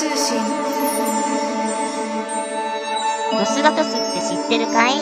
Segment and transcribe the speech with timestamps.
[0.00, 0.40] 通信。
[3.38, 4.94] ドスガトスって知ってるかい？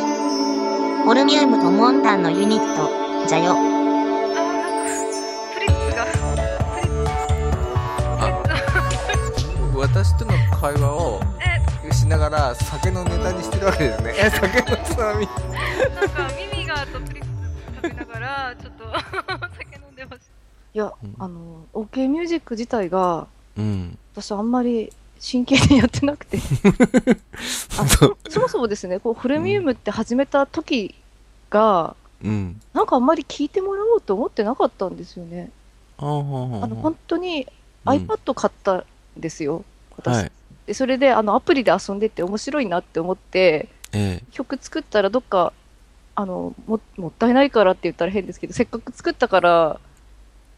[1.04, 3.54] ホルミウムとモンタンのユニット、じゃよ。
[9.76, 11.20] 私との会話を
[11.88, 11.92] え。
[11.94, 14.14] しながら酒のネタにしてるわけですね。
[14.18, 15.28] え酒のつまみ。
[15.94, 17.28] なんかミミガーとプリッツ
[17.76, 18.84] 食べながらちょっと
[19.56, 20.26] 酒飲んでました。
[20.74, 26.38] いや、うんあの、OK ミュージック自体が、うん私あんまり真剣にやってなくて。
[27.78, 30.94] あそそもそもですね、こう、フルミウムって始めた時
[31.50, 35.50] が、うんなんかあんまり聞いてもらおうと思ってなかったんですよね。
[35.98, 37.46] あの、本当に
[37.84, 38.84] iPad 買ったん
[39.16, 39.64] ですよ、
[39.96, 40.16] 私。
[40.16, 40.32] はい
[40.68, 45.54] でそれで、あの、アプリで遊んでて面白いなって思って、え曲作ったらどっか、
[46.14, 49.80] あの、も、もったいないからって言ったら変ですけど、せっかく作ったから、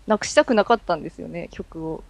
[0.08, 2.02] なくしたくなかったんですよね、曲を。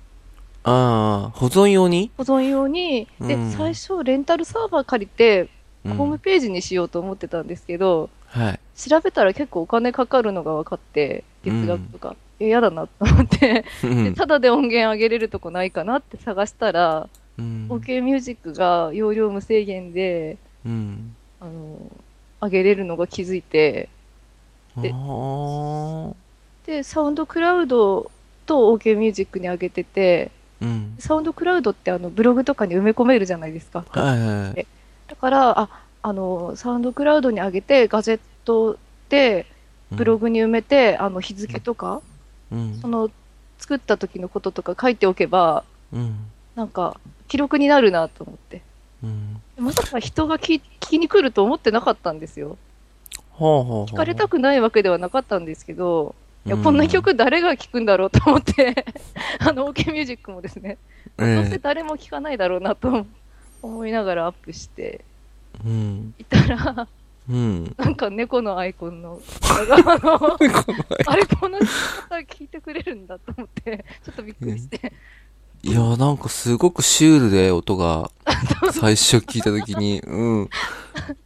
[0.66, 3.50] えああ保存用に、保存用に、で、うん。
[3.50, 5.48] 最初レンタルサーバー借りて、
[5.84, 5.94] うん。
[5.94, 8.61] ホームページにしようと思ってたんですけど、はい。
[8.77, 12.16] 調べたら結構お金かかるのが分かって、月額とか。
[12.38, 14.05] え、嫌だなと思って、うん。
[14.05, 17.66] でただで音源上げれるとこないかなって探したら、うん。
[17.70, 21.16] OK ミュージックが容量無制限で、うん。
[21.41, 21.78] あの、
[22.42, 23.88] 上げれるのが気づいて、
[24.77, 24.94] で
[26.66, 28.11] で、サウンドクラウド
[28.47, 30.97] と OK ミュージックに上げてて、うん。
[30.98, 33.84] サウンドクラウドってあのブログとかに埋め込めるじゃないですか。
[33.89, 34.66] はいはいはい。
[35.08, 35.69] だから、あ、
[36.03, 39.47] あの、サウンドクラウドに上げて、ガジェットで
[39.91, 42.00] ブログに埋めて、あの、日付とか、
[42.53, 42.78] うん。
[42.81, 43.11] その、
[43.58, 46.16] 作った時のこととか書いておけば、うん。
[46.55, 48.62] なんか、記録になるなと思って。
[49.03, 49.41] うん。
[49.58, 52.56] まさか人が聞聞きに来ると思ってなかったんですよ。
[53.38, 56.14] 聞かれたくないわけではなかったんですけど、
[56.46, 58.84] いや、うんこんな曲誰が聴くんだろうと思って、
[59.41, 60.78] あの、OK ミュージックもですね、
[61.16, 63.06] どうせえ誰も聴かないだろうなと
[63.62, 65.05] 思いながらアップして。
[66.19, 66.88] いたら、
[67.28, 67.75] うん。
[67.76, 70.38] なんか猫のアイコンの、あの、
[71.06, 74.92] あれ、この方聞いてくれるんだと思って、ちょっとびっくりして。
[75.62, 78.10] いやなんかすごくシュールで音が
[78.72, 80.50] 最初聞いた時にうん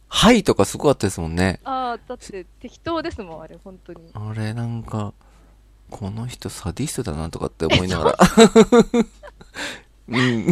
[0.09, 3.99] はいとかすごかったですもんねああ、だって適当ですもん、あれ、本当に。
[4.13, 5.13] あれなんか
[5.89, 8.17] この人サディストだなとかって思いながら
[10.07, 10.47] うん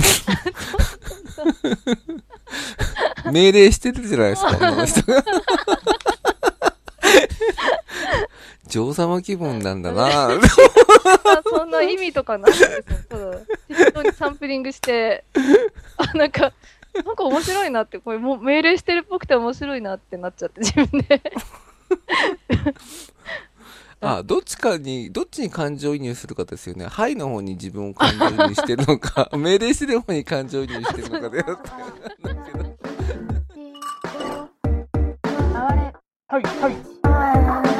[3.31, 5.23] 命令してるじゃないですか、この人が。
[8.67, 10.39] 女王様気分なんだな あ
[11.45, 13.42] そんな意味とかないですよ。
[13.73, 15.23] 適当にサンプリングして、
[15.97, 16.53] あ、なんか、
[17.05, 21.21] なんか面白いなって、これもう命令してるっぽくて面白いなってなっちゃって、自分で。
[24.05, 26.87] あ、どっちかに、どっちに感情移入するかですよね。
[26.87, 32.63] はいの方に自分を感情移入してるのか、 命令してる方に感情移入してるのかでやってるんだけど。
[36.27, 37.72] はいはい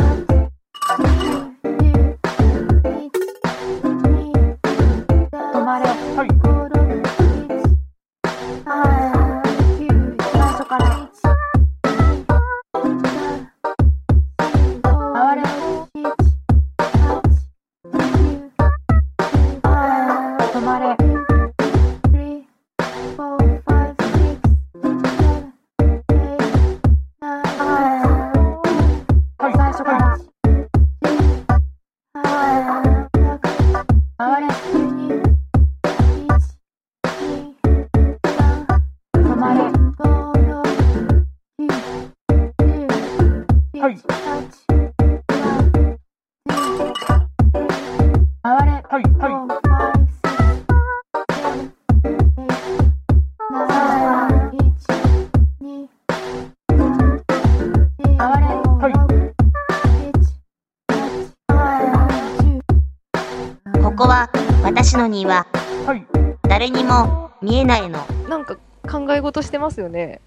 [65.26, 66.06] はい
[66.48, 68.06] 誰にも見えないの。
[68.30, 68.58] なんか
[68.90, 70.20] 考え事してますよね。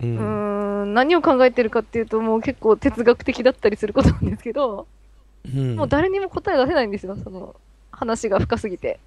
[0.00, 4.86] ううーん、何を考えてるかっていうと、もう結構哲学的だったりすることなんですけど、
[5.44, 7.56] うんもう誰にも答え出せないんですよ、その
[7.90, 9.00] 話が深すぎて。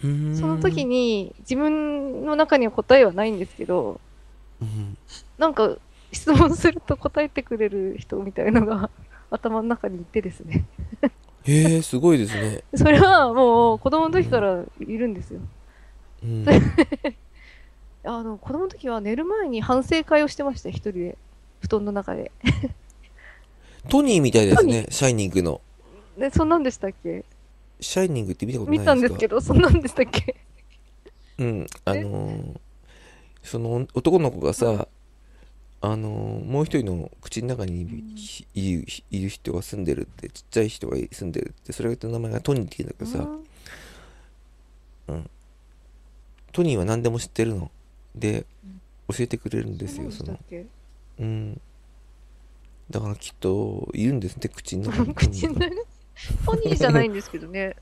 [0.00, 4.00] その時に自分の中には答えはないんですけど、
[4.60, 4.96] うん
[5.38, 5.76] なんか
[6.12, 8.90] 質問すると答えてくれる人みたいのが
[9.30, 10.64] 頭の中にいてですね。
[11.46, 12.62] へえ、すごいですね。
[12.74, 15.40] それはもう子供の時からいるんですよ。
[16.22, 16.44] うん。
[18.04, 21.18] あの、子供の時は寝る前に反省会をしてました、一人で。
[21.60, 22.30] 布団の中で。
[23.88, 25.60] トニーみたいですトね、シャイニングの。
[26.18, 27.24] で、そんなんでしたっけ？
[27.80, 28.92] シャイニングって見たことない見ですか？
[28.92, 30.36] たんですけど、そんなんでしたっけ？
[31.38, 32.60] うん、あのー
[33.42, 34.88] その男の子がさ、
[35.80, 37.82] あのーもう一人の口の中に
[38.54, 43.28] いるいる人が住んでるって、ちっちゃい人が住んでるって、それが名前がトニーって言うんだけどさ、
[46.52, 47.70] トニーは何でも知ってるの。
[48.14, 48.46] で、
[49.08, 50.38] 教えてくれるんですよ、その。
[51.20, 51.60] うん。
[52.90, 55.14] だからきっと、いるんですね、口の中に。
[55.14, 55.70] 口の中？
[56.46, 57.76] ポニーじゃないんですけどね。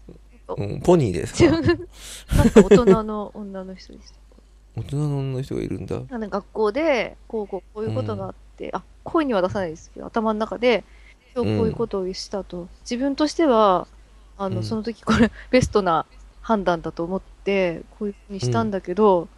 [0.48, 1.50] うん、ポニーですか
[2.36, 4.18] なんか大人の女の人でした。
[4.76, 6.02] 大人の女の人がいるんだ。
[6.10, 10.84] あの学校で、こうこう、こういうことがあって、あ、声には出さないですけど、頭の中で、
[11.34, 13.86] 今日こういうことをしたと、自分としては、
[14.36, 16.06] あの、うんその時これ、 ベストな
[16.40, 19.28] 判断だと思って、こういうふうにしたんだけど、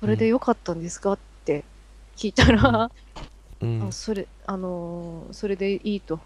[0.00, 1.12] それで良かったんですか？
[1.12, 1.64] って
[2.16, 2.90] 聞いたら、
[3.60, 3.92] うん あ。
[3.92, 6.18] それ、あのーそれでいいと。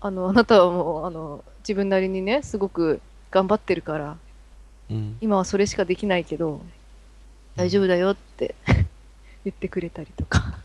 [0.00, 3.00] あの、あなたはもう、あの、自分なりにね、すごく
[3.30, 4.16] 頑張ってるから、
[4.90, 5.16] うん。
[5.20, 6.60] 今はそれしかできないけど、
[7.56, 8.54] 大丈夫だよって
[9.44, 10.58] 言ってくれたりとか。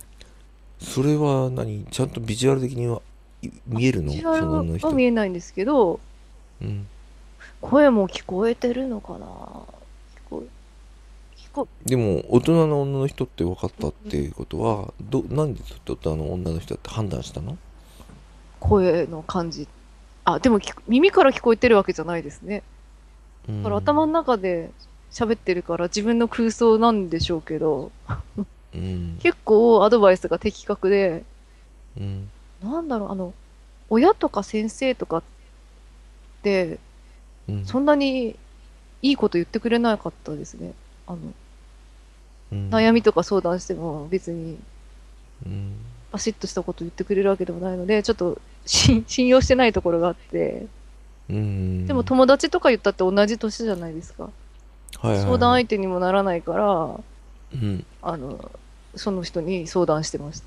[0.80, 1.86] それは何？
[1.92, 3.02] ちゃんとビジュアル的には
[3.42, 4.12] い見えるの？
[4.12, 4.94] ビジュアルは。
[4.94, 6.00] 見えないんですけど、
[6.62, 6.88] うん。
[7.62, 9.26] 声も聞こえてるのかな？
[9.26, 9.28] 聞
[10.30, 10.48] こえ、
[11.38, 17.58] 聞こでも、大人の女の人って分かったっていうことは、ど、なんで大人の女の人だって判断したの？
[18.60, 19.68] 声の感じ。
[20.26, 22.64] あ、でも耳から聞こえてるわけじゃないですね。
[23.48, 24.70] うんだから頭の中で
[25.12, 27.92] 喋ってるから自分の空想なんでしょうけど、
[28.74, 29.18] うん。
[29.22, 31.24] 結構アドバイスが的確で、
[31.98, 32.30] うん。
[32.64, 33.34] なんだろう、あの、
[33.90, 35.24] 親とか先生とかっ
[36.44, 36.80] て、
[37.48, 37.66] うん。
[37.66, 38.36] そんなに
[39.02, 40.74] いいこと言ってくれなかったですね。
[41.08, 41.18] あの、
[42.52, 44.58] うん悩みとか相談しても別に
[45.46, 45.76] うん。
[46.12, 50.66] バシッとしたこと言ってくれるわけでもないので、ちょっと信 信用してないところがあって、
[51.30, 51.88] うん。
[51.88, 54.30] でも友達とか言ったって同じ年じゃないですか。
[55.02, 57.00] 相談相手にもならないから、
[57.54, 57.86] うん。
[58.02, 58.52] あの、
[58.96, 60.46] その人に相談してました。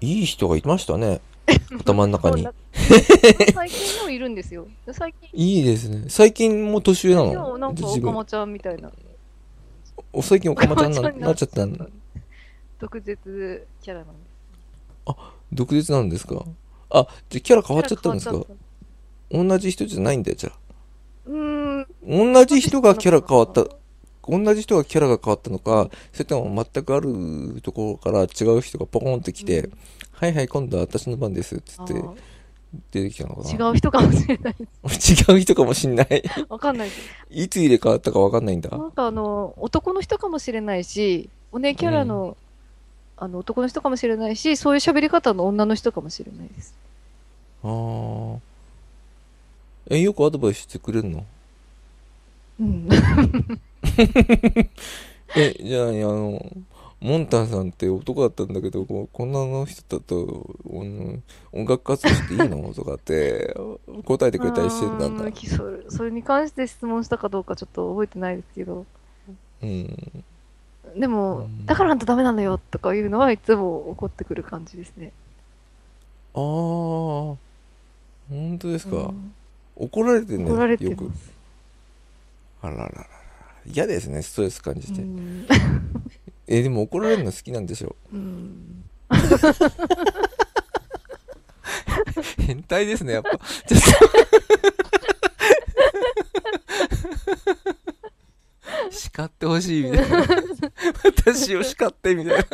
[0.00, 1.20] いい人がいましたね。
[1.80, 2.46] 頭の中に
[3.52, 4.66] 最近もいるんですよ。
[4.92, 6.04] 最近、いいですね。
[6.08, 8.90] 最近も年上な今の日なんかおかまちゃんみたいな。
[10.12, 11.72] お最近おかまちゃんになっちゃったん
[12.78, 14.12] 毒舌キャラなんで
[15.52, 16.44] 毒舌なんですか？
[16.90, 18.44] あ、じゃあキャラ変わっちゃったんですか？
[19.30, 20.58] 同じ人じゃないんだよ、じゃあ。
[21.26, 22.34] うーん。
[22.34, 23.64] 同じ人がキャラ変わった、
[24.28, 29.72] 同じ人がキャラが変わったのか、それとも全くあるところから違う人がポコンって来て、うん
[30.22, 32.14] はいはい、今度は私の番です、つってあ
[32.90, 33.68] 出てきたのかーな。
[33.68, 34.56] 違う人かもしれない。
[34.58, 36.22] 違う人かもしんない。
[36.48, 36.88] わかんない。
[37.28, 38.70] いつ入れ替わったかわかんないんだ。
[38.70, 42.36] なんかあの、男の人かもしれないし、お姉キャラの、
[43.16, 46.74] あの、男の人かもしれないし、そういう喋り方の女の人かもしれないです。
[47.64, 48.38] あー。
[49.90, 51.24] え、よくアドバイスしてくれるの？
[52.60, 52.88] うん。
[55.34, 56.44] え、じゃあ、あの、
[57.00, 62.72] モンタンさんって男だったんだけど、こんなの人だと、うん音楽活動していいの？
[62.74, 63.54] とかって
[64.04, 65.28] 答えてくれたりしてたんだう。
[65.28, 68.86] んそれそれに関して質問したかどうかちょっと覚えてないですけど。
[69.62, 70.24] うん。
[70.96, 75.12] でも、うんだからあんたダメなんだよとかいうのはいつも怒ってくる感じですね。
[76.34, 77.38] ああ、本
[78.60, 78.96] 当ですか？
[78.96, 79.34] うん
[79.76, 81.10] 怒られてんだ怒られてよく。
[82.62, 83.06] あららららら。
[83.66, 85.02] 嫌ですね、ストレス感じて。
[85.02, 85.46] うん
[86.48, 88.84] え、でも怒られるの好きなんでしょうん
[92.46, 93.30] 変態ですね、やっぱ。
[98.90, 100.26] 叱ってほしいみたいな。
[101.04, 102.44] 私を叱ってみたいな。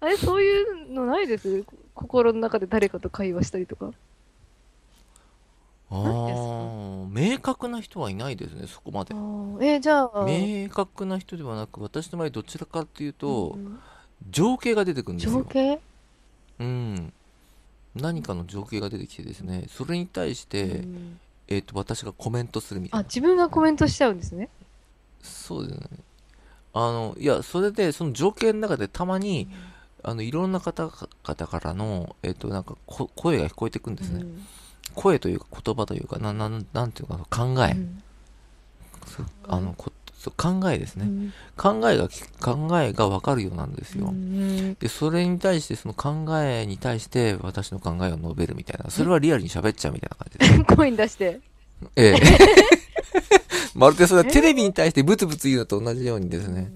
[0.00, 1.64] あれ、そういうのないです？
[1.94, 3.92] 心の中で誰かと会話したりとか？
[5.96, 9.16] ああ、明確な人はいないですね、そこまであ。
[9.16, 13.78] ーえ、じゃあ、明確な人ではなく、私の場合どちらかっていうとう、ん
[14.30, 15.40] 情景が出てくるんですよ。
[15.40, 15.80] 情景？
[16.60, 17.12] うん。
[17.94, 23.06] 何かの情景が出てきてですね、それに対して、うんえっ、と、私がコメントするみたいあ、な。
[23.06, 24.48] 自分がコメントしちゃうんですね。
[25.22, 25.86] そうですね。
[26.72, 29.48] あの、いや、それで、その情景の中でたまに、
[30.02, 30.92] あの、いろんな方々
[31.46, 34.20] からの、えっ、と、なんかこ、声が聞こえてくるんですね。
[34.22, 34.46] うん
[34.94, 37.72] 声というか言葉というか、な、なん、なんていうか、考え。
[37.72, 38.02] うん
[39.46, 39.92] あの、こ
[40.36, 41.04] 考えですね。
[41.04, 44.06] うん考えがき、考えがわかるようなんですよ。
[44.06, 48.90] うんで、それに対して、その考えに対して、私の考えを述べるみたいな。
[48.90, 50.64] それはリアルに喋っちゃうみたいな感じです。
[50.76, 51.40] 声に出して。
[51.96, 52.14] ええ。
[53.74, 56.72] まるでそれはテレビに対してブツブツ言うのと同じようにですね。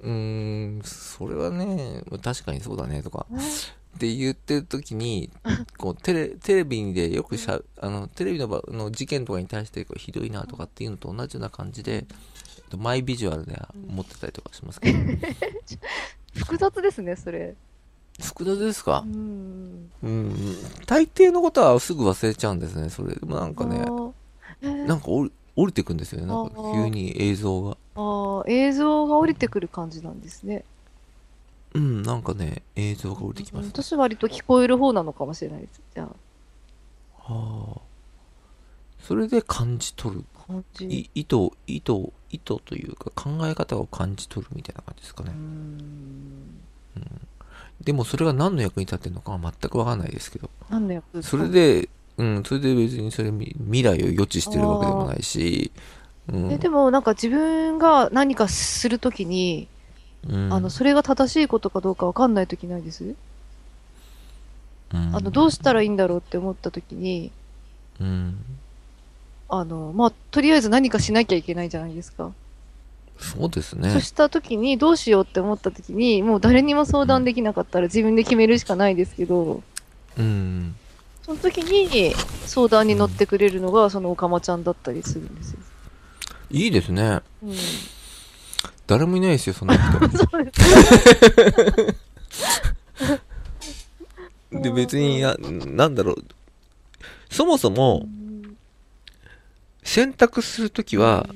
[0.00, 3.26] うーん、それはね、確かにそうだねとか、
[3.96, 5.30] って言ってる時に、
[5.78, 12.04] こうテレ、テレビでよくしゃ、あの、テレビの場の事件とかに対してこうひどいなとかっていうのと同じような感じで、
[12.76, 14.98] マイビジュアルで持ってたりとかしますけど、
[16.34, 17.54] 複雑ですね、それ。
[18.20, 19.04] 複雑ですか？
[19.06, 19.90] う、ん。
[20.02, 20.34] うん、
[20.86, 23.14] 大抵のことはすぐ忘れちゃうんですね、それ。
[23.14, 23.76] でもなんかね
[24.62, 27.76] えーなんか降り降りてくんですよね、なんか急に映像が。
[27.94, 30.64] あー映像が降りてくる感じなんですね。
[31.76, 33.70] うん、なんかね、映像が降りてきます、ね。
[33.74, 35.82] 私は割と聞こえる方なのかもしれないです。
[35.94, 37.80] じゃはあ。
[39.02, 40.24] それで感じ取る。
[40.36, 40.86] あ、感じ。
[40.86, 45.36] い意図、意図、意図というか考え方を感じ取るみたいな感じですかねうー。
[45.36, 46.62] ん。
[47.82, 50.48] でもそれが何の役に立ってるのかは全くわかんないですけど。
[50.70, 55.70] 何の役それで、うん、それで別にそれみ未来を予知してるわけでもないし、
[56.32, 56.52] うん。
[56.52, 59.68] えでもなんか自分が何かするときに、
[60.28, 63.16] うんあの、それが正しいことかどうかわかんないときないです、うん
[64.92, 67.30] あの、どうしたらいいんだろうって思ったときに、
[68.00, 68.36] うん。
[69.48, 72.32] あの、まあ、とりあえず何かしなきゃいけないじゃないですか。
[73.18, 74.00] そうですねそ。
[74.00, 79.62] したときに、どうしようって思ったときに、もう誰にも相談できなかったら自分で決めるしかないですけど、
[80.18, 80.74] うん。
[81.22, 82.14] その時に
[82.46, 85.58] 相談に乗ってくれるのが、そのおかまちゃんだったりするんですよ。
[86.50, 87.20] いいですね。
[87.42, 87.54] うん。
[88.86, 90.08] 誰もいないですよ、そんな人。
[90.18, 90.60] そうです。
[94.62, 96.24] で、別にな、なんだろう。
[97.30, 98.06] そもそも、
[99.82, 101.28] 選択するときは、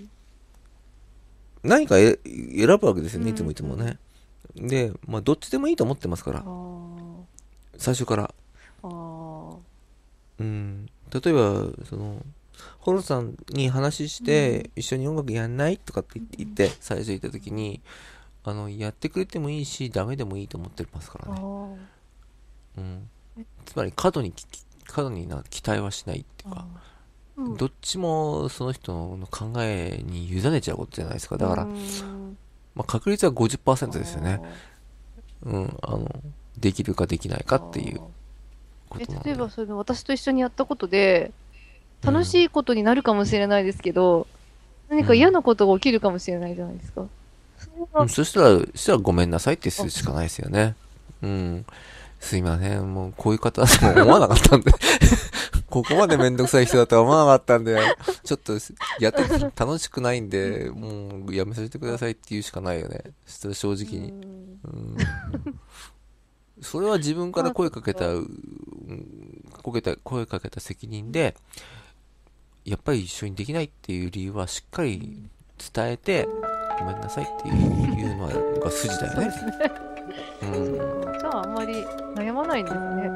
[1.62, 3.98] 何かえ選ぶわけですよね、いつもいつもね。
[4.56, 6.44] で、まあ、どっちでもいいと思ってますから
[7.76, 8.34] 最初から。
[8.82, 10.86] うん。
[11.12, 12.24] 例えば、その、
[12.78, 15.78] ホロさんに話して、一緒に音楽やんない？
[15.78, 17.80] とかって言って、最初言ったときに、
[18.44, 21.40] あの、やってくれてもいいし、ダメでもいいと思ってますからね。
[22.78, 23.10] うん。
[23.66, 24.46] つまり、過度にき、
[24.86, 26.80] 過度にな期待はしないっていうか、うん
[27.56, 31.38] どっちもその人の考えに委ねちゃうことじゃないですか。
[31.38, 32.36] だから、うん
[32.74, 34.42] まあ、確率は50%ですよね。
[35.44, 36.06] うん、あの、
[36.58, 38.00] できるかできないかっていう
[38.90, 39.30] ことなので。
[39.30, 41.32] え例えばその私と一緒にやったことで
[42.02, 44.26] 楽しいことになるかもしれないですけど、
[44.88, 47.06] 何か嫌なことが起きるかもしれないじゃないですか。
[47.94, 50.74] うん、そしたら、そしたらごめんなさいってするしかないですよね。
[51.22, 51.66] うん。
[52.18, 52.92] すいません。
[52.92, 54.72] もう、こういう方だと思わなかったんで。
[55.70, 57.78] ここまでめんどくさい人だとは思わなかったんで、
[58.24, 58.54] ちょっと、
[58.98, 63.04] やってて楽しくないんで、もう、やめさせてくださいって言うしかないよね。
[63.24, 64.10] そしたら正直に。
[64.10, 64.14] う
[64.68, 64.96] ん。
[66.60, 68.06] それは自分から声かけた、
[69.72, 71.36] けた、声かけた責任で、
[72.70, 75.28] やっぱり一緒にできないっていう理由はしっかり
[75.74, 76.28] 伝えて、
[76.78, 78.28] ごめんなさいっていうの
[78.60, 79.34] が筋だよね。
[80.42, 80.74] うん。
[81.18, 81.74] じゃああんまり
[82.14, 83.10] 悩まないんですね。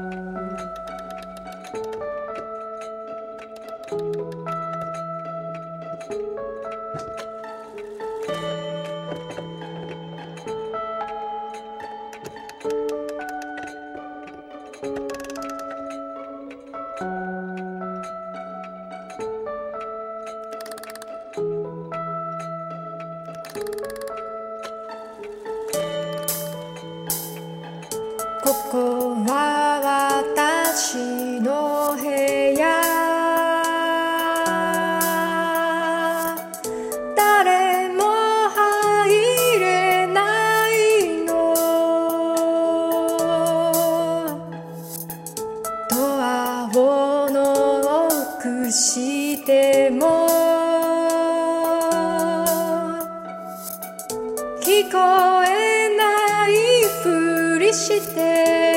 [54.75, 54.97] 聞こ
[55.45, 58.74] えないふりして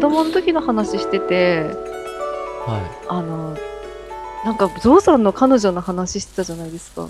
[0.00, 1.60] 子供の時の話してて、
[2.64, 3.06] はい。
[3.06, 3.54] あの、
[4.46, 7.06] なんかゾウさんの彼女の話してたじゃないですか。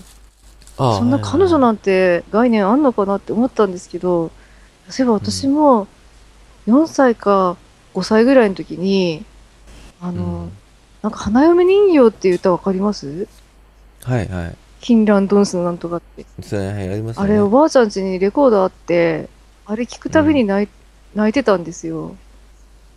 [0.76, 4.32] ああそんな彼女なんて概念あんのかなって思ったんですけど、
[4.88, 5.86] そういえば私も
[6.66, 7.56] 4歳か
[7.94, 9.24] 5歳ぐらいの時に、
[10.00, 10.52] あの、うん
[11.02, 13.28] なんか花嫁人形っていう歌わかります？
[14.02, 14.56] はいはい。
[14.80, 16.26] キンランドンスのなんとかって。
[16.56, 17.30] はい、ありますよね。
[17.30, 19.28] あれおばあちゃん家にレコードあって、
[19.64, 20.68] あれ聞くたびに泣い,、
[21.14, 22.16] 泣いてたんですよ。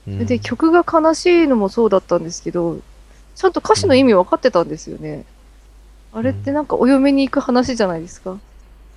[0.08, 2.80] うんで、曲が悲しいのもそうだったんですけど、
[3.36, 5.26] ちゃんと歌詞の意味分かってたんですよね。
[6.14, 8.38] あれってなんかお嫁に行く話じゃないですか。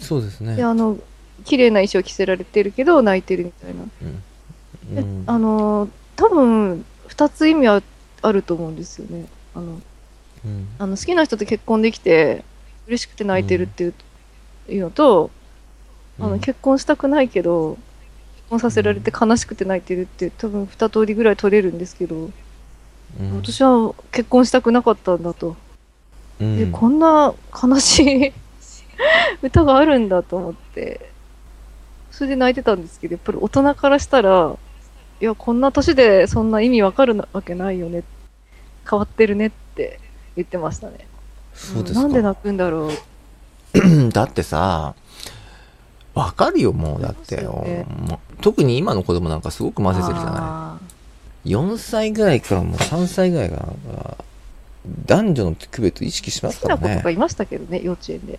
[0.00, 0.64] そうですねで、。
[0.64, 0.98] あの、
[1.44, 3.84] 綺麗な衣装着せられてるけど泣いてるみたいな。
[4.94, 7.82] でうんあのー、多分、二つ意味あ
[8.22, 9.26] あると思うんですよね。
[9.54, 9.80] あの、
[10.44, 12.44] うんあの好きな人と結婚できて、
[12.86, 13.88] 嬉しくて泣いてるってい
[14.78, 15.30] う,、のと、
[16.20, 17.78] あの、結婚したくないけど、結
[18.48, 22.32] 婚させられて悲しくて泣いてるって、多分二通りぐらい取れるんですけど、うん
[23.40, 25.56] 私は結婚したくなかったんだと。
[26.40, 28.32] うんで、こんな悲しい
[29.42, 31.10] 歌があるんだと思って、
[32.10, 34.56] それで泣いてたんですけど、やっぱり大人からしたら、
[35.20, 38.02] いや、こんな年でそんな意味わかるわけないよね。
[38.88, 39.98] 変わってるねって
[40.36, 41.06] 言ってましたね。
[41.54, 42.02] そうですか。
[42.02, 44.10] なんで泣くんだろう。
[44.12, 44.94] だってさ、
[46.14, 47.02] わかるよ、もう。
[47.02, 47.86] だって、よね
[48.40, 50.34] 特に今の子供なんかすごく混ぜてるじゃない。
[50.34, 50.78] あ
[51.46, 53.68] 4歳ぐらいからもう3歳ぐらいが、
[55.06, 57.10] 男女の区別意識しーますからね好きな子とか。
[57.10, 58.38] いましたけどね、幼稚園で。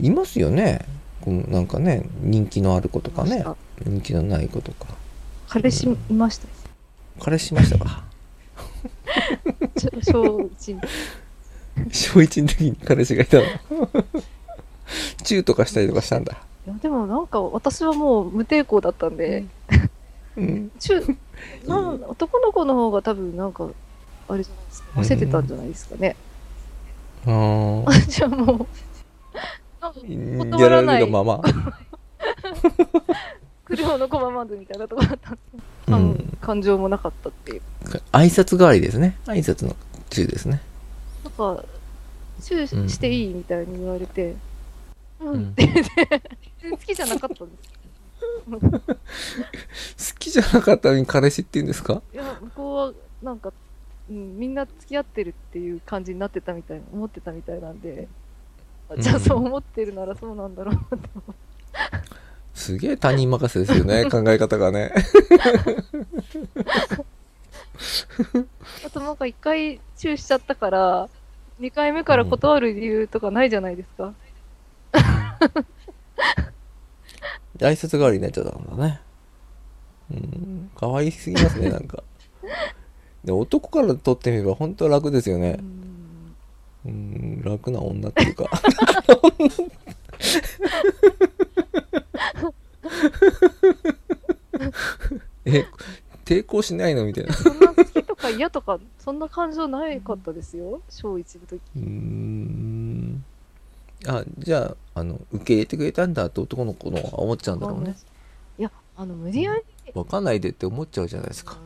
[0.00, 0.84] いますよね。
[1.26, 3.44] なんかね、人気のある子とかね
[3.84, 4.86] 人気のない子とか。
[5.48, 6.48] 彼氏いました。
[7.20, 8.04] 彼氏いましたか？
[10.02, 10.76] 小一
[11.92, 13.42] 小1の時に彼氏がいたの。
[15.24, 16.36] チューとかしたりとかしたんだ。
[16.66, 19.44] いやでもなんか私はもう無抵抗だったんで、
[20.36, 20.70] うん。
[20.78, 21.00] 中
[21.66, 23.68] なん男の子の方が多分なんか
[24.28, 24.88] あれじゃないですか。
[25.00, 26.16] 焦ってたんじゃないですかね、
[27.26, 27.84] あー。
[28.08, 28.66] 私はもう
[29.80, 30.50] なん。
[30.50, 31.42] かやられるがまま。
[33.64, 35.38] 車の駒まずみたいなとこだったんで、
[35.86, 36.38] 感うん。
[36.40, 37.62] 感情もなかったっていう。
[38.12, 39.16] 挨拶代わりですね。
[39.26, 39.74] 挨拶の
[40.10, 40.60] チューですね。
[41.24, 41.64] なんか
[42.40, 44.34] チューしていいみたいに言われて
[45.32, 45.50] うん、うん。
[45.50, 45.82] って言って
[46.62, 47.70] 全然好きじゃなかったんです。
[50.14, 52.02] 好きじゃなかったのに彼氏って言うんですか？
[52.12, 53.52] いや向こうはなんか、
[54.10, 58.08] うん、みんな付き合ってるっていう感じになってたみたい思ってたみたいなんで
[58.90, 61.40] あじゃあうんそう思ってるならそうなんだろうなって思って。
[62.54, 64.92] すげえ他人任せですよね、 考え方がね。
[68.86, 71.08] あとなんか一回チューしちゃったから、
[71.58, 74.14] 二回目から断る理由とかないじゃないですか。
[77.58, 79.00] 挨拶代わりになっちゃったんだね。
[80.10, 80.70] うん。
[80.76, 82.02] 可愛すぎますね、 なんか。
[83.24, 85.58] で男からとってみれば本当は楽ですよね。
[86.84, 88.50] うん、楽な女っていうか。
[95.46, 95.64] え、
[96.24, 97.32] 抵抗しないのみたいな。
[97.32, 100.82] そんな好きとか嫌とか、そんな感情ないかったですよ。
[100.90, 101.60] 小一の時。
[101.76, 103.13] うーん。
[104.06, 107.96] あ、じゃあ、あの、受け入れてくれたんだって男の子の思っちゃうんだろうね。
[108.58, 109.62] いや、あの、無理やり、
[109.94, 111.56] わかんないでって思っちゃうじゃないですか。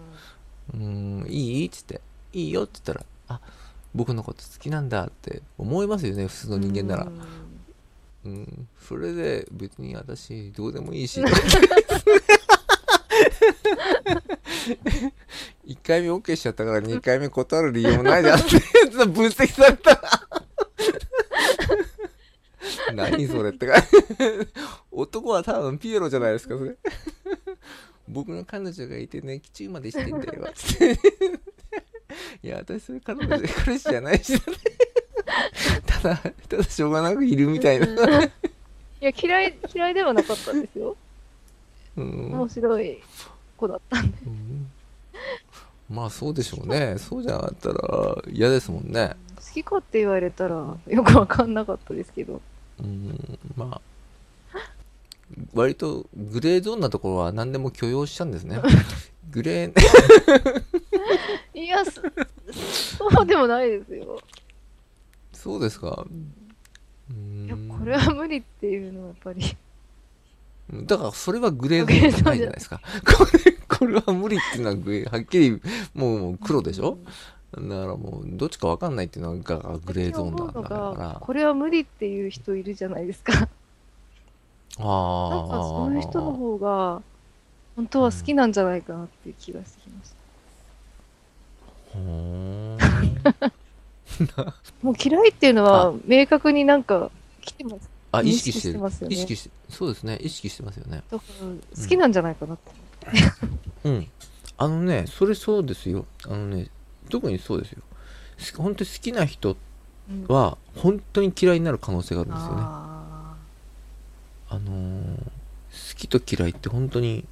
[0.75, 1.67] うーん、いい？
[1.67, 2.01] っつって、
[2.33, 3.41] いいよって言ったら、あ、
[3.95, 7.09] 僕のこと好きなんだって思いますよね、普通の人間ならう。
[7.09, 7.21] ん
[8.25, 11.23] うん、それで別に私どうでもいいし。
[15.67, 18.59] 1回目 OK しちゃったから2回目断る理由もないじゃんって
[19.07, 20.28] 分析されたら。
[22.95, 23.75] 何それってか。
[24.91, 26.77] 男は多分ピエロじゃないですか、それ。
[28.09, 30.99] 僕の彼女がいてね、基中までしてんだよ、つって。
[32.43, 34.41] いや、私そういう彼女で彼氏じゃないし、
[35.85, 36.17] ただ、
[36.49, 37.87] ただしょうがなくいるみたいな。
[38.25, 38.31] い
[39.01, 40.97] や、嫌い、嫌いではなかったんですよ。
[41.97, 43.03] うん面白い
[43.57, 44.17] 子だったんで。
[44.27, 44.71] うん
[45.91, 46.97] まあそうでしょうね。
[46.99, 49.17] そうじゃなかったら嫌ですもんね。
[49.37, 52.43] 好きかって言われたら、よくわかんなかったですけど。
[52.81, 53.81] うん、まあ、
[55.55, 58.61] 割とグレーゾーンなところは何でも許容しちゃうんですね。
[59.31, 60.63] グレー、
[61.55, 62.01] いや、そ
[62.99, 64.19] そうでもないですよ。
[65.35, 66.07] そうですか。
[67.11, 67.15] う
[67.45, 69.57] いや、んこれは無理っていうのはやっぱり。
[70.87, 72.81] だからそれはグレーゾーンじゃないじゃないですか。
[73.05, 75.61] これ、これは無理っていうのはグレー、はっきり
[75.95, 76.99] もう黒でしょ？
[77.53, 81.19] だからもうどっちかわかんないっていうのがグレーゾーンなんだかがら。
[81.21, 83.33] これは無理っていう人いるじゃないですか。
[83.33, 83.51] あなんか
[84.81, 85.63] あ。
[85.63, 87.03] そういう人の方が、
[87.77, 90.17] 本当は好きなんじゃないかなっていう気がしてきました。
[91.95, 92.79] ほーん
[94.83, 97.91] もう嫌いっていうのは、明確になんか来てます。
[98.13, 100.19] あ、意識してますよね意識して、そうですね。
[100.21, 101.03] 意識してますよね。
[101.11, 102.71] だから、好きなんじゃないかなって。
[103.85, 104.07] うん。
[104.61, 106.67] あのねそれそうですよあのね
[107.09, 107.83] 特にそうですよ。
[108.39, 109.57] す本当に好きな人
[110.11, 110.27] うん。
[110.29, 112.57] は本当に嫌いになる可能性があるんですよね。
[112.61, 113.35] あ
[114.51, 115.19] あのー
[115.71, 117.27] 好きと嫌いって本当に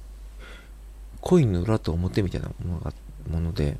[1.21, 2.93] 恋の裏と表みたいなものが
[3.29, 3.77] もので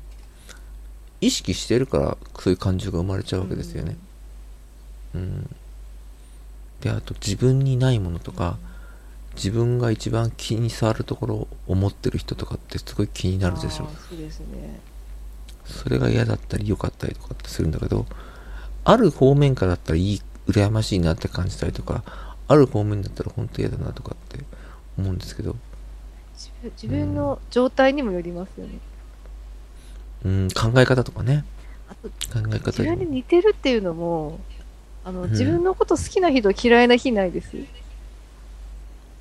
[1.20, 3.96] 意識してるからそういう感情が生まれちゃうわけですよね。
[5.14, 5.56] うん。
[6.80, 8.58] であと自分にないものとか
[9.36, 13.84] 自分が一番気に障るところを思ってる人とかってすごい気にーなるでしょ。
[13.84, 14.80] あーそうですね。
[15.68, 18.06] それが嫌だったり良かったりとかってするんだけど
[18.84, 22.02] ある方面からだったらいい羨ましいなって感じたりとか
[22.48, 24.44] ある方面だったら本当嫌だなとかって
[24.98, 25.54] 思うんですけど。
[26.34, 28.78] 自分自分の状態にもよりますよね。
[30.24, 30.48] うん。
[30.50, 31.44] 考え方とかね。
[31.88, 34.40] あと、考え自方に分に似てるっていうのも、
[35.04, 35.30] あの、ん。
[35.30, 37.56] 自分のこと好きな人嫌いな日ないです。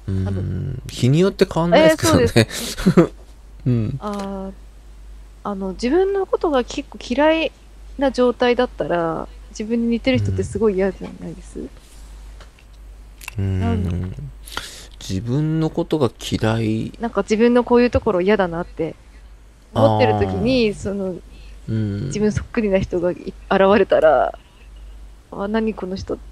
[0.07, 0.81] うん。
[0.89, 2.47] 日によって変わんないですけどね、え
[3.67, 3.97] うん。
[3.99, 4.66] あー
[5.47, 7.53] あの、自分のことが結構嫌い
[7.97, 11.69] な状態だったら、自分に似てる人ってすごい嫌じゃないです？
[13.39, 14.13] うん。
[14.99, 16.91] 自分のことが嫌い。
[16.99, 18.93] なんか自分のこういうところ嫌だなって
[19.73, 21.15] 思ってる時に、その、
[21.69, 22.07] うん。
[22.07, 23.33] 自分そっくりな人がい現
[23.79, 24.37] れたら、
[25.31, 26.23] あ、何この人って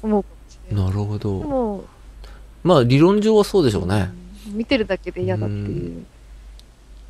[0.00, 0.24] 思
[0.70, 1.84] うなるほど。
[2.62, 4.12] まあ理論上はそうでしょうね、
[4.52, 6.06] 見てるだけで嫌だっていう。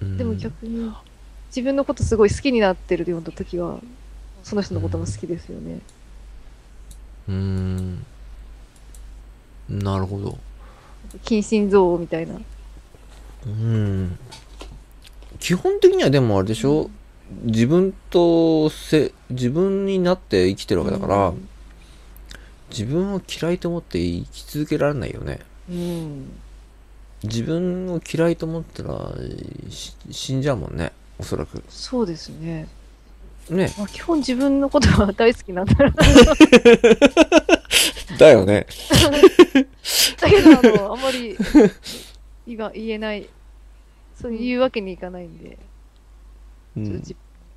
[0.00, 0.16] うん。
[0.16, 0.92] でも逆に、
[1.48, 3.80] 自分のことすごい好きになってるような時は、
[4.42, 5.80] その人のことも好きですよね。
[7.28, 8.06] うん。
[9.68, 10.38] なるほど。
[11.24, 12.40] 近親憎悪みたいな。
[13.46, 14.18] うん。
[15.38, 16.90] 基本的にはでもあれでしょ、
[17.44, 21.48] 自分とせ自分になって生きてるわけだから、うん。
[22.70, 25.40] 自分を嫌いと思って生き続けられないよね。
[25.68, 26.30] うん。
[27.22, 29.12] 自分を嫌いと思ったら
[29.68, 31.62] し死んじゃうもんねおそらく。
[31.68, 32.66] そうですね。
[33.50, 33.72] ね。
[33.76, 35.96] まあ、基本自分のことは大好きなんだろうな。
[38.18, 38.66] だよね。
[40.20, 41.36] だけど、あの、あんまり
[42.46, 43.28] 言が言えない、
[44.20, 45.58] そう言うわけにいかないんで、
[46.76, 47.02] うん。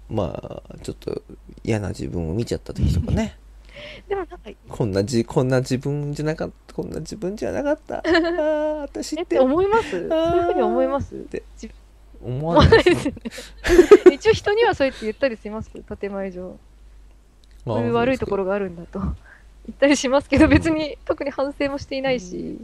[0.10, 1.22] まあちょっと
[1.64, 3.38] 嫌な自分を見ちゃった時とかね
[4.08, 4.38] でもなんか、
[4.70, 7.98] こんなじこんな自分じゃなかったこんな自分じゃなかった。
[8.00, 9.90] あー私っえってて思います？
[9.92, 11.16] そういうふうに思います？
[11.16, 11.44] て。
[11.62, 11.74] 自
[12.24, 13.14] 思思わなでわないいですすよ
[14.06, 14.16] ね。
[14.16, 15.70] 一応人にはそうやって言ったりします。
[15.72, 16.58] けど、建前上。
[17.66, 19.00] こういう悪いところがあるんだと。
[19.00, 19.12] 言
[19.72, 22.60] ったりしますけど、別に特に反省もしていないし、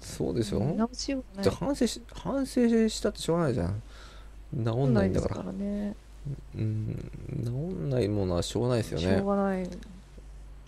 [0.00, 1.44] そうでしょ直しようがない。
[1.44, 3.82] じゃあ反省し反省したってしょうがないじゃん。
[4.64, 5.42] 治んないんだから。
[5.42, 5.94] らね。
[6.56, 7.10] うん
[7.44, 9.68] 治んないものはしょうがないですよしょねうがない。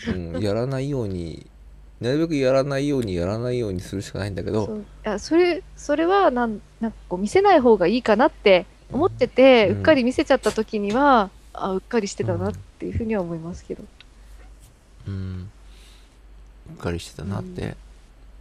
[0.08, 1.46] うん、やらないように
[2.00, 4.78] なるべくやらないようにやらないようにするしかないんだけどそう。
[4.78, 13.84] いやそれそれはなんなんかこう見せない方がいいかなって思ってて、ううんっかり見せちゃった時にはあうっかりしてたなっていうふうには思いますけど、
[15.08, 15.50] うん。
[16.70, 17.76] うっかりしてたなって、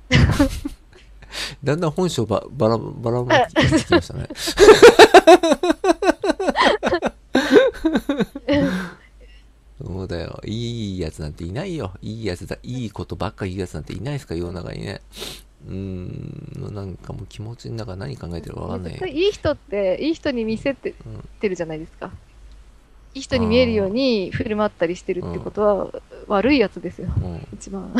[1.63, 4.27] だんだん本性ばばらばらまきてきましたね
[9.85, 10.39] そうだよ。
[10.45, 11.91] いいやつなんていないよ。
[12.01, 12.57] いいやつだ。
[12.63, 15.01] いいことばっかり言うやつなんていないですか世の中にね。
[15.67, 16.73] うーん。
[16.73, 19.05] なんかもう気持ちの中何考えてるかわかんないよ。
[19.05, 21.29] いい人っていい人に見せてうん。
[21.41, 22.11] てるじゃないですか。
[23.13, 27.09] いい人に見えるように振る舞ったりしてるってことは、悪いやつですよ。
[27.17, 27.47] うん。
[27.53, 27.93] 一番。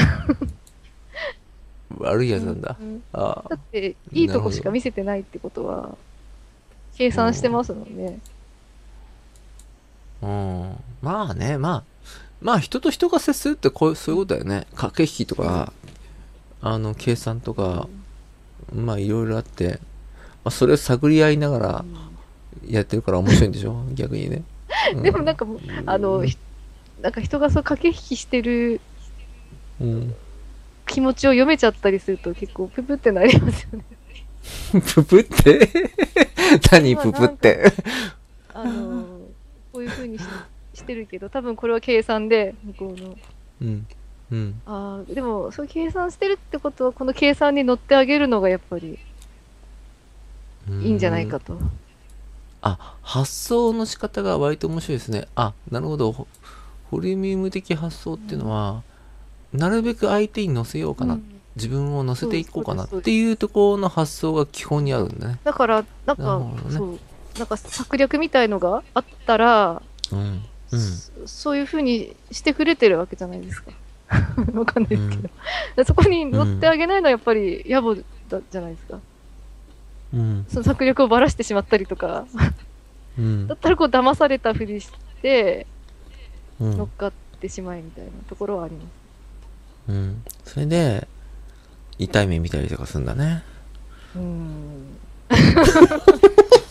[1.99, 3.03] 悪いやつなんだ、うん。
[3.13, 5.95] あだっていいとこしか見せてないってことは
[6.95, 8.29] 計算してますもんね、あ
[10.23, 10.75] うん。
[11.01, 11.83] まあねまあ
[12.41, 14.67] まあ人と人が接するってこうそういうことだよね。
[14.75, 15.71] 駆け引きとか
[16.62, 17.88] あの計算とか
[18.73, 19.79] まあいろいろあって、
[20.43, 21.86] まあ、それを探り合いながら
[22.67, 23.83] やってるから面白いんでしょ？
[23.93, 24.43] 逆にね、
[24.93, 25.03] うん。
[25.03, 26.38] でもなんかもうあの、ひ
[27.01, 28.79] なんか人がそう駆け引きしてる
[29.81, 30.15] うん。
[30.86, 33.86] 気持ちを読めちゃったりすると結構ププってなりますよね。
[34.93, 35.69] ププって？
[36.71, 37.71] 何ププって？
[38.53, 39.02] あの
[39.83, 40.23] こういう風にし
[40.73, 43.15] してるけど多分これは計算で向こうの。
[43.61, 43.87] うん。
[44.31, 44.61] うん。
[44.65, 48.97] ああでもそう計算してるってことはこの計算に乗ってあげるのがやっぱり
[50.81, 51.57] いいんじゃないかと。
[52.61, 55.27] あ発想の仕方が割と面白いですね。
[55.35, 56.11] あなるほど。
[56.11, 56.27] ホ
[56.89, 58.83] ホリミウム的発想っていうのは、
[59.51, 61.41] なるべく相手に乗せようかな、うん。
[61.55, 65.39] 自分を乗せていこうかなっていうところの発想が基本にあるんだね。
[65.43, 66.55] だからなんなか、ね。
[66.69, 66.99] そう
[67.37, 73.71] なんか策略みたいのがあったら、うんうんそそういう風にしてくれてるわけじゃないですか。
[74.53, 75.29] わかんないですけ
[75.77, 78.99] ど、そこに乗ってあげないのはやっぱり野暮だじゃないですか。
[80.13, 80.45] うん。
[80.49, 82.25] その策略をばらしてしまったりとか、
[83.17, 83.55] うんだ。
[83.55, 84.91] ったらこう騙されたふりし
[85.21, 85.67] て
[86.59, 86.77] うん。
[86.77, 88.85] 乗っかってしまえみたいなところはあります。
[89.89, 90.23] うん。
[90.43, 91.07] それで、
[91.97, 93.43] 痛い目見たりとかするんだね。
[94.15, 94.97] うーん。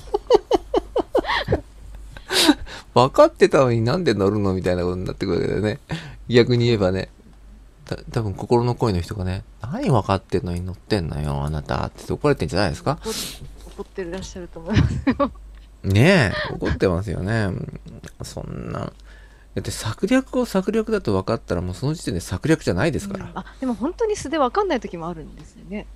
[2.95, 5.81] 分かってたのになんで乗るのみたいなことになってくるわけだよね。
[6.29, 7.09] 逆に言えばね。
[7.85, 12.99] た多分心の声の人がね、何分かってんのに乗ってんのよ、あなたって怒られてんじゃないですか？
[13.67, 15.33] 怒ってらっしゃると思いますよ。
[15.83, 17.49] ねえ、怒ってますよね。
[18.23, 18.81] そんな。
[18.81, 23.31] だって策略を策略だと分かったらもうその時点で策略じゃないですから。
[23.35, 25.87] あ、でも本当に素でわかんない時もあるんですよね。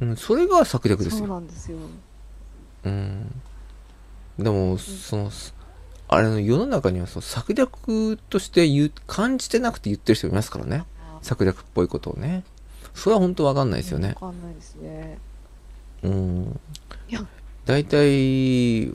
[0.00, 1.34] うん、それが策略ですそうよ。
[1.34, 1.78] なんですよ。
[2.84, 3.42] うん。
[4.38, 5.30] でも、その、
[6.08, 10.84] あれの世の中にはそう策略として言う、感じてなくて言ってる人いますからね。
[11.22, 12.44] 策略っぽいことをね。
[12.94, 14.08] それは本当わかんないですよね。
[14.08, 15.18] わかんないですね。
[16.02, 16.60] うん
[17.08, 17.26] いや。
[17.64, 18.92] 大体、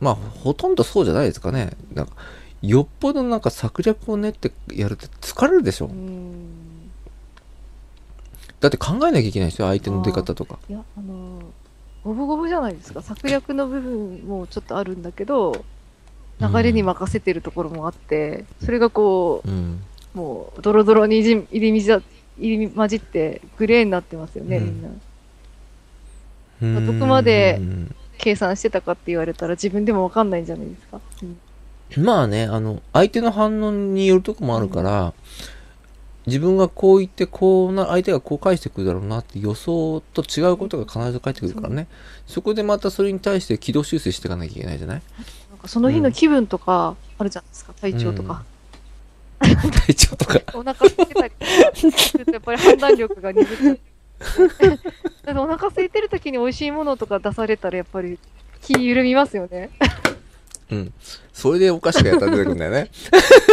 [0.00, 1.72] まあ、ほとんどそうじゃないですかね。
[1.94, 2.12] なんか、
[2.60, 5.90] よっぽどなんか策略を練ってやるって疲れるでしょう。
[8.60, 10.58] だって考えなきゃいけないですよ、相手の出方とか。
[10.68, 11.40] いや、あの、
[12.04, 13.02] 五分五分じゃないですか。
[13.02, 15.64] 策略の部分もちょっとあるんだけど、
[16.40, 19.80] 流れに任せてるところもあって、それがこうん。
[20.14, 22.04] う、もう、ドロドロに入り入り混じ
[22.38, 24.70] 入り混じって、グレーになってますよね、うんみ
[26.70, 26.92] んな。
[26.92, 27.60] どこまで
[28.18, 31.00] 計算してたかって言われたら自分でもわかんないんじゃないですか。
[31.22, 31.38] うん
[31.98, 35.14] まあね、あの、相手の反応によるとこもあるから、
[36.26, 41.86] 自分がこう言って、こうな、相手がこう返してくるだろうなって予想と違うことが必ず返ってくるからね。
[42.26, 45.02] そこでまたそれに対して軌道修正していかなきゃいけないじゃない？
[45.56, 48.44] なんかその日の気分とかあるじゃないですか、体調とか。
[49.40, 50.38] 体調とか。
[50.52, 54.68] お腹空いてたりとかするとやっぱり判断力が鈍っちゃって。
[54.68, 58.18] だってお腹空いてる時に美味しいものとか出されたらやっぱり
[58.60, 59.70] 気緩みますよね。
[60.70, 60.92] うん。
[61.32, 62.90] それでお菓子がやったら出てくるんだよね。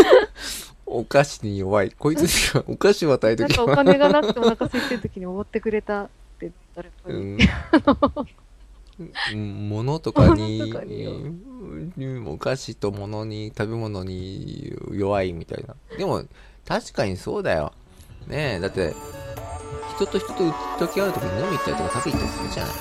[0.86, 1.92] お菓子に弱い。
[1.98, 6.12] こいつにはお菓子を与えときなんかお金がなくてお腹空いてる時におごってくれたって
[6.42, 8.34] 言ったらやっぱり、うん。
[9.00, 15.76] うん物とかに物とかにうんお菓子と物に食べ物に弱いみたいな。
[15.98, 16.24] でも
[16.66, 17.74] 確かにそうだよ。
[18.28, 18.94] ねえだって
[19.96, 22.74] 人と人と打ち解き合う時に飲み行ったりとか食べ行ったりするじゃない。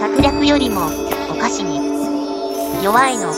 [0.00, 0.86] 策略よりも
[1.30, 1.78] お菓子に
[2.82, 3.32] 弱いの